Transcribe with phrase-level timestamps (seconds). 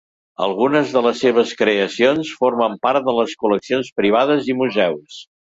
[0.43, 3.15] Algunes de les seves creacions formen part de
[3.45, 5.23] col·leccions privades i museus.